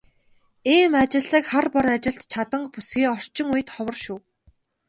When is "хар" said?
1.51-1.65